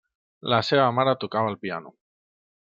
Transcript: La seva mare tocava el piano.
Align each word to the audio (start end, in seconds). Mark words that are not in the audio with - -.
La 0.53 0.59
seva 0.69 0.87
mare 1.01 1.13
tocava 1.25 1.53
el 1.53 1.59
piano. 1.67 1.95